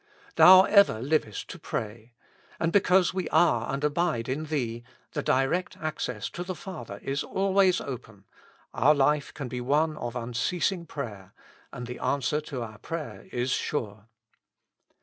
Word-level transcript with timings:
Thou 0.35 0.63
ever 0.63 0.99
livest 0.99 1.47
to 1.51 1.59
pray. 1.59 2.15
And 2.59 2.71
because 2.71 3.13
we 3.13 3.29
are 3.29 3.71
and 3.71 3.83
abide 3.83 4.27
in 4.27 4.45
Thee, 4.45 4.83
the 5.11 5.21
direct 5.21 5.77
access 5.77 6.27
to 6.31 6.43
the 6.43 6.55
Father 6.55 6.97
is 7.03 7.23
always 7.23 7.79
open, 7.79 8.25
our 8.73 8.95
life 8.95 9.31
can 9.31 9.47
be 9.47 9.61
one 9.61 9.95
of 9.97 10.15
unceasing 10.15 10.87
prayer, 10.87 11.33
and 11.71 11.85
the 11.85 11.99
answer 11.99 12.41
to 12.41 12.63
our 12.63 12.79
prayer 12.79 13.27
is 13.31 13.51
sure. 13.51 14.07